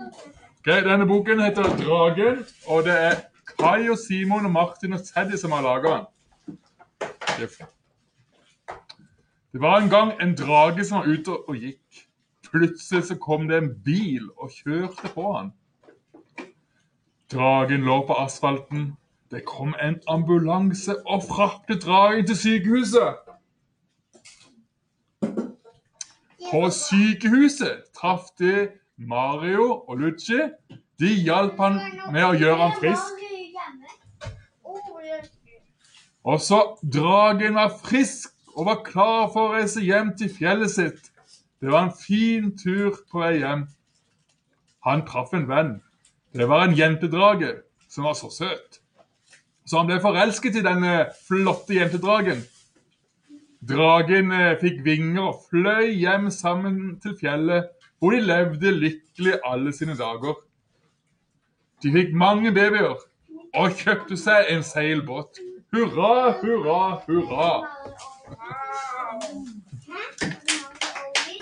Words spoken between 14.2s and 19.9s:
og kjørte på han. Dragen lå på asfalten. Det kom